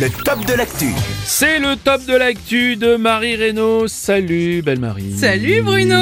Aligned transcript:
le 0.00 0.10
top 0.10 0.44
de 0.44 0.52
l'actu. 0.54 0.86
C'est 1.24 1.58
le 1.58 1.74
top 1.76 2.04
de 2.04 2.14
l'actu 2.14 2.76
de 2.76 2.96
Marie 2.96 3.36
Reynaud. 3.36 3.88
Salut, 3.88 4.60
belle 4.62 4.78
Marie. 4.78 5.12
Salut 5.16 5.62
Bruno 5.62 5.96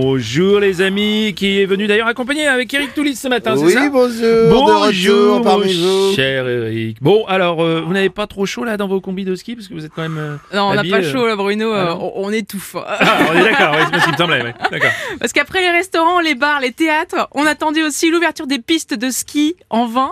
Bonjour 0.00 0.58
les 0.60 0.82
amis, 0.82 1.32
qui 1.36 1.60
est 1.60 1.66
venu 1.66 1.86
d'ailleurs 1.86 2.08
accompagner 2.08 2.46
avec 2.48 2.72
Eric 2.74 2.92
Toulis 2.94 3.14
ce 3.16 3.28
matin, 3.28 3.54
c'est 3.56 3.64
Oui, 3.64 3.72
ça 3.72 3.88
bonjour, 3.88 4.50
Bonjour, 4.50 5.42
parmi 5.42 5.72
vous. 5.74 6.12
cher 6.14 6.46
Eric. 6.48 6.98
Bon, 7.00 7.24
alors, 7.26 7.62
euh, 7.62 7.82
vous 7.86 7.92
n'avez 7.92 8.10
pas 8.10 8.26
trop 8.26 8.46
chaud 8.46 8.64
là 8.64 8.76
dans 8.76 8.88
vos 8.88 9.00
combis 9.00 9.24
de 9.24 9.34
ski? 9.36 9.54
Parce 9.54 9.68
que 9.68 9.74
vous 9.74 9.84
êtes 9.84 9.92
quand 9.94 10.02
même. 10.02 10.18
euh, 10.18 10.36
Non, 10.54 10.70
on 10.70 10.74
n'a 10.74 10.84
pas 10.84 11.02
chaud 11.02 11.26
là 11.26 11.36
Bruno, 11.36 11.72
euh, 11.72 11.86
ah 11.90 11.98
on, 12.16 12.32
étouffe. 12.32 12.74
Ah, 12.84 13.18
on 13.30 13.38
est 13.38 13.44
d'accord, 13.44 13.72
ouais, 13.74 13.84
c'est 13.92 14.00
ce 14.00 14.04
qui 14.06 14.12
me 14.12 14.16
semblait, 14.16 14.42
ouais. 14.42 14.54
D'accord. 14.72 14.90
Parce 15.20 15.32
qu'après 15.32 15.60
les 15.60 15.70
restaurants, 15.70 16.20
les 16.20 16.34
bars, 16.34 16.60
les 16.60 16.72
théâtres, 16.72 17.28
on 17.32 17.46
attendait 17.46 17.82
aussi 17.82 18.10
l'ouverture 18.10 18.46
des 18.46 18.58
pistes 18.58 18.94
de 18.94 19.10
ski 19.10 19.54
en 19.70 19.86
vent. 19.86 20.10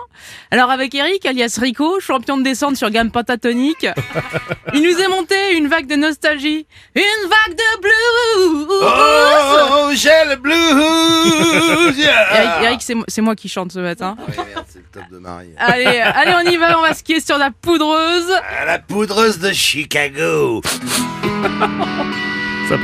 Alors 0.51 0.71
avec 0.71 0.95
Eric, 0.95 1.25
alias 1.25 1.57
Rico, 1.61 1.99
champion 1.99 2.37
de 2.37 2.43
descente 2.43 2.75
sur 2.77 2.89
gamme 2.89 3.08
pentatonique, 3.09 3.87
il 4.73 4.81
nous 4.81 4.97
est 4.99 5.07
monté 5.07 5.35
une 5.57 5.67
vague 5.67 5.87
de 5.87 5.95
nostalgie, 5.95 6.65
une 6.95 7.29
vague 7.29 7.55
de 7.55 7.81
blues. 7.81 8.67
Oh, 8.71 9.89
j'ai 9.93 10.09
le 10.29 10.35
blues 10.35 10.55
Eric, 11.89 11.97
yeah. 11.97 12.63
Eric, 12.63 12.81
c'est 12.81 12.95
moi- 12.95 13.05
c'est 13.07 13.21
moi 13.21 13.35
qui 13.35 13.49
chante 13.49 13.71
ce 13.71 13.79
matin. 13.79 14.15
Oui, 14.27 14.33
merde, 14.37 14.65
c'est 14.67 14.79
le 14.79 14.85
top 14.91 15.03
de 15.11 15.17
Marie. 15.19 15.49
Allez, 15.57 15.85
allez, 15.85 16.33
on 16.45 16.49
y 16.51 16.57
va, 16.57 16.77
on 16.77 16.81
va 16.81 16.93
skier 16.93 17.19
sur 17.19 17.37
la 17.37 17.51
poudreuse. 17.51 18.31
À 18.61 18.65
la 18.65 18.79
poudreuse 18.79 19.39
de 19.39 19.51
Chicago. 19.51 20.61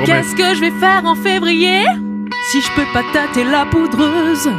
Qu'est-ce 0.06 0.36
que 0.36 0.56
je 0.56 0.62
vais 0.62 0.72
faire 0.80 1.06
en 1.06 1.16
février? 1.16 1.84
Si 2.52 2.62
je 2.62 2.72
peux 2.76 2.86
pas 2.94 3.04
tâter 3.14 3.44
la 3.44 3.66
poudreuse 3.66 4.50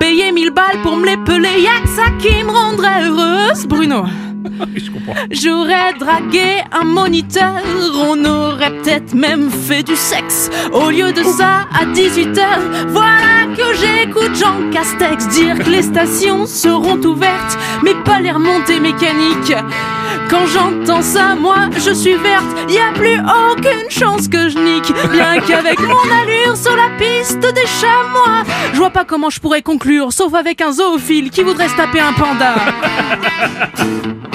Payer 0.00 0.32
1000 0.32 0.50
balles 0.52 0.80
pour 0.82 0.96
me 0.96 1.04
l'épeler, 1.06 1.60
y'a 1.60 1.80
que 1.82 1.88
ça 1.88 2.04
qui 2.18 2.42
me 2.44 2.50
rendrait 2.50 3.04
heureuse 3.04 3.66
Bruno. 3.66 4.04
j'aurais 5.30 5.94
dragué 5.98 6.62
un 6.72 6.84
moniteur 6.84 7.54
On 7.94 8.24
aurait 8.24 8.70
peut-être 8.70 9.14
même 9.14 9.50
fait 9.50 9.82
du 9.82 9.96
sexe 9.96 10.50
Au 10.72 10.90
lieu 10.90 11.12
de 11.12 11.22
ça, 11.22 11.66
à 11.72 11.86
18h 11.86 12.44
Voilà 12.88 13.46
que 13.56 13.74
j'écoute 13.76 14.34
Jean 14.34 14.70
Castex 14.70 15.28
Dire 15.28 15.58
que 15.58 15.70
les 15.70 15.82
stations 15.82 16.46
seront 16.46 17.00
ouvertes 17.04 17.58
Mais 17.82 17.94
pas 18.04 18.20
les 18.20 18.32
remontées 18.32 18.80
mécaniques 18.80 19.54
quand 20.30 20.46
j'entends 20.46 21.00
ça, 21.00 21.34
moi 21.34 21.70
je 21.72 21.90
suis 21.90 22.14
verte, 22.14 22.44
y 22.68 22.78
a 22.78 22.92
plus 22.92 23.18
aucune 23.18 23.90
chance 23.90 24.28
que 24.28 24.48
je 24.50 24.58
nique. 24.58 24.92
Bien 25.10 25.40
qu'avec 25.46 25.80
mon 25.80 25.94
allure 26.22 26.56
sur 26.56 26.76
la 26.76 26.90
piste 26.98 27.40
des 27.40 27.66
chamois, 27.80 28.42
je 28.72 28.78
vois 28.78 28.90
pas 28.90 29.04
comment 29.04 29.30
je 29.30 29.40
pourrais 29.40 29.62
conclure, 29.62 30.12
sauf 30.12 30.34
avec 30.34 30.60
un 30.60 30.72
zoophile 30.72 31.30
qui 31.30 31.42
voudrait 31.42 31.68
se 31.68 31.76
taper 31.76 32.00
un 32.00 32.12
panda. 32.12 32.54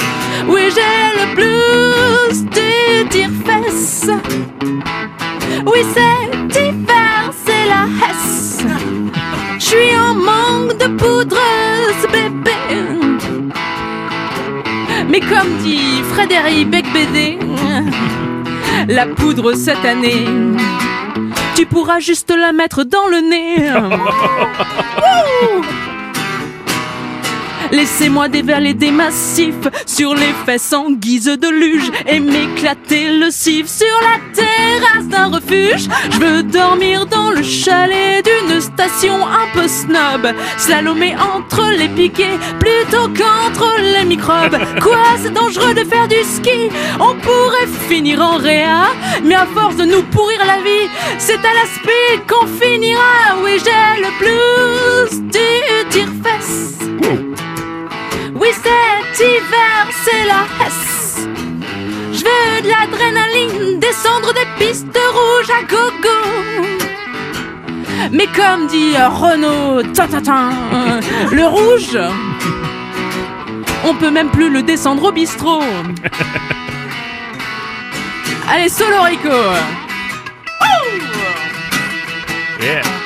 Oui, 0.48 0.62
j'ai 0.76 1.20
le 1.20 1.36
blues 1.36 2.46
du 2.46 3.10
tire-fesse. 3.10 4.10
Oui, 5.66 5.80
c'est 5.94 6.60
hiver, 6.60 7.32
c'est 7.46 7.66
la 7.68 7.86
Hesse. 8.06 8.64
Je 9.60 9.66
suis 9.66 9.96
en 9.96 10.14
manque 10.16 10.78
de 10.78 10.88
poudreuse, 10.98 12.08
bébé. 12.12 12.52
Mais 15.10 15.20
comme 15.20 15.58
dit 15.64 16.02
Frédéric 16.12 16.70
Becbédé, 16.70 17.40
la 18.88 19.06
poudre 19.06 19.54
cette 19.54 19.86
année, 19.86 20.26
tu 21.56 21.66
pourras 21.66 22.00
juste 22.00 22.34
la 22.36 22.52
mettre 22.52 22.84
dans 22.84 23.08
le 23.08 23.20
nez. 23.22 23.72
Laissez-moi 27.74 28.28
dévaler 28.28 28.76
des 28.76 28.92
massifs 28.92 29.68
sur 29.88 30.14
les 30.14 30.32
fesses 30.46 30.74
en 30.74 30.92
guise 30.92 31.26
de 31.26 31.50
luge 31.50 31.90
et 32.08 32.20
m'éclater 32.20 33.10
le 33.10 33.32
cif 33.32 33.68
sur 33.68 33.88
la 34.04 34.20
terrasse 34.32 35.08
d'un 35.08 35.32
refuge. 35.36 35.90
Je 36.12 36.20
veux 36.20 36.44
dormir 36.44 37.08
dans 37.08 37.32
le 37.32 37.42
chalet 37.42 38.24
d'une 38.24 38.62
station 38.62 39.26
un 39.26 39.48
peu 39.56 39.68
snob, 39.68 40.36
slalomer 40.60 41.16
entre 41.36 41.68
les 41.72 41.90
piquets 41.90 42.38
plutôt 42.60 43.08
qu'entre 43.08 43.68
les 43.82 44.06
microbes. 44.06 44.60
Quoi, 44.80 45.04
c'est 45.24 45.34
dangereux 45.34 45.74
de 45.74 45.84
faire 45.84 46.08
du 46.08 46.24
ski? 46.24 46.70
On 47.00 47.16
pourrait 47.16 47.68
finir 47.90 48.22
en 48.22 48.38
réa, 48.38 48.84
mais 49.24 49.34
à 49.34 49.48
force 49.48 49.78
de 49.78 49.86
nous 49.86 50.04
pourrir 50.04 50.46
la 50.46 50.60
vie, 50.60 50.88
c'est 51.18 51.40
à 51.40 51.54
la 51.56 51.66
speed 51.74 52.28
qu'on 52.28 52.46
finira. 52.46 53.42
Oui, 53.44 53.54
j'ai 53.58 54.00
le 54.00 54.10
blues 54.20 55.22
du 55.32 55.83
c'est 60.04 60.26
la 60.26 60.46
Hesse. 60.66 61.28
Je 62.12 62.24
veux 62.24 62.62
de 62.62 62.68
l'adrénaline, 62.68 63.80
descendre 63.80 64.34
des 64.34 64.46
pistes 64.58 65.00
rouges 65.14 65.50
à 65.50 65.64
gogo. 65.64 66.22
Mais 68.12 68.28
comme 68.28 68.68
dit 68.68 68.96
Renaud, 68.98 69.82
le 71.32 71.46
rouge, 71.46 71.98
on 73.86 73.96
peut 73.96 74.12
même 74.12 74.30
plus 74.30 74.50
le 74.50 74.62
descendre 74.62 75.06
au 75.06 75.12
bistrot. 75.12 75.64
Allez, 78.50 78.70
solo 78.70 79.02
Rico. 79.04 79.30
Yeah. 82.62 83.03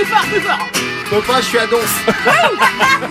Plus 0.00 0.08
fort, 0.08 0.24
plus 0.32 0.40
fort. 0.40 0.58
Je 0.72 1.10
peux 1.10 1.20
pas, 1.20 1.40
je 1.42 1.46
suis 1.46 1.58
à 1.58 1.66
Donf. 1.66 2.06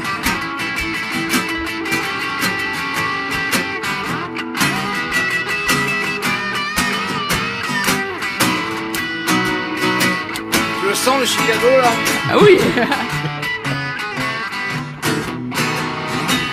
Tu 10.82 10.88
le 10.90 10.96
sens 10.96 11.20
le 11.20 11.26
Chicago 11.28 11.68
là 11.78 11.92
Ah 12.32 12.38
oui 12.42 12.58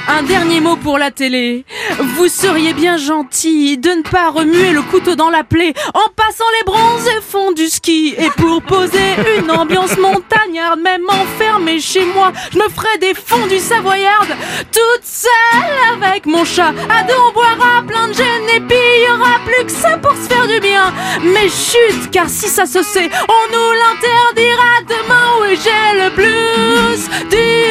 Un 0.09 0.23
dernier 0.23 0.61
mot 0.61 0.77
pour 0.77 0.99
la 0.99 1.11
télé. 1.11 1.65
Vous 1.99 2.29
seriez 2.29 2.73
bien 2.73 2.97
gentil 2.97 3.77
de 3.77 3.91
ne 3.91 4.03
pas 4.03 4.31
remuer 4.31 4.71
le 4.71 4.83
couteau 4.83 5.17
dans 5.17 5.31
la 5.31 5.43
plaie 5.43 5.75
en 5.95 6.09
passant 6.15 6.45
les 6.59 6.65
bronzes 6.65 7.09
et 7.09 7.21
fonds 7.21 7.53
du 7.53 7.67
ski. 7.67 8.15
Et 8.17 8.31
pour 8.37 8.63
poser 8.63 9.17
une 9.39 9.51
ambiance 9.51 9.97
montagnarde, 9.99 10.81
même 10.81 11.03
enfermée 11.09 11.81
chez 11.81 12.05
moi, 12.05 12.33
je 12.53 12.59
me 12.59 12.69
ferai 12.69 12.99
des 12.99 13.15
fonds 13.15 13.47
du 13.49 13.59
savoyarde 13.59 14.29
toute 14.73 15.05
seule 15.05 16.03
avec 16.03 16.27
mon 16.27 16.45
chat. 16.45 16.73
À 16.89 17.05
boira 17.33 17.83
plein 17.87 18.09
de 18.09 18.15
gêne 18.15 18.49
et 18.55 18.61
puis 18.61 18.77
y 18.77 19.11
aura 19.11 19.41
plus 19.45 19.65
que 19.65 19.73
ça 19.73 19.99
pour 19.99 20.13
se 20.13 20.29
faire 20.29 20.47
du 20.47 20.61
bien. 20.61 20.93
Mais 21.23 21.49
chut, 21.49 22.11
car 22.13 22.29
si 22.29 22.49
ça 22.49 22.67
se 22.67 22.83
sait, 22.83 23.11
on 23.29 23.53
nous 23.53 23.73
l'interdira 23.73 24.83
demain. 24.89 25.27
Oui, 25.41 25.59
j'ai 25.63 25.99
le 26.01 26.11
blues 26.15 27.09
du. 27.31 27.67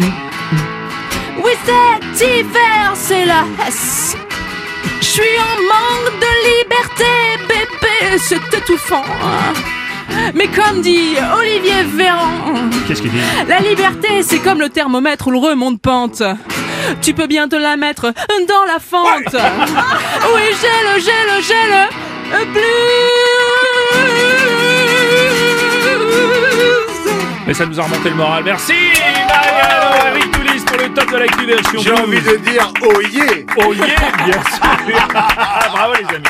Oui, 0.00 0.31
cet 1.64 2.20
hiver, 2.20 2.92
c'est 2.94 3.24
la. 3.24 3.44
Je 5.00 5.06
suis 5.06 5.38
en 5.38 5.56
manque 5.62 6.12
de 6.20 6.26
liberté, 6.60 7.10
bébé, 7.48 8.18
c'est 8.18 8.54
étouffant. 8.58 9.04
Mais 10.34 10.46
comme 10.48 10.82
dit 10.82 11.16
Olivier 11.36 11.82
Véran, 11.84 12.54
Qu'est-ce 12.86 13.00
qu'il 13.02 13.10
dit 13.10 13.18
la 13.48 13.58
liberté, 13.60 14.22
c'est 14.22 14.38
comme 14.38 14.60
le 14.60 14.68
thermomètre 14.68 15.26
ou 15.28 15.30
le 15.30 15.38
remonte 15.38 15.80
pente. 15.80 16.22
Tu 17.00 17.14
peux 17.14 17.26
bien 17.26 17.48
te 17.48 17.56
la 17.56 17.76
mettre 17.76 18.12
dans 18.48 18.64
la 18.66 18.78
fente. 18.78 19.34
Oui, 20.34 20.42
j'ai 20.60 20.82
le, 20.88 20.98
j'ai 21.00 21.24
le, 21.26 21.40
j'ai 21.42 21.66
le 21.70 21.88
blues. 22.52 22.62
Et 27.48 27.54
ça 27.54 27.66
nous 27.66 27.78
a 27.78 27.82
remonté 27.82 28.08
le 28.10 28.14
moral. 28.16 28.42
Merci 28.44 28.72
Mariano, 29.28 30.14
pour 30.72 30.80
le 30.80 30.94
top 30.94 31.10
de 31.10 31.16
l'actu 31.16 31.46
version 31.46 31.80
J'ai 31.82 31.92
envie 31.92 32.20
de 32.20 32.36
dire 32.36 32.72
oh 32.82 33.00
yeah. 33.12 33.24
Oh 33.56 33.72
yeah, 33.74 34.24
bien 34.24 34.32
sûr. 34.32 35.08
Bravo 35.72 35.94
les 35.94 36.16
amis 36.16 36.24